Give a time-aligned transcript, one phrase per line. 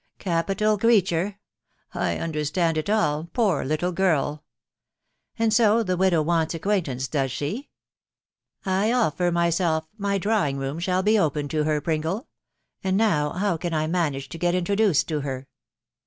[0.17, 1.37] Capital creature!....
[1.93, 4.43] I understand it all...• poor little girl!....
[5.37, 7.69] And so the widow wants acquaintance does she?..
[8.15, 12.27] *• I offer myself, my drawing room shall be open to her, Pringle....
[12.83, 15.47] And now, how can I manage to get in troduced to her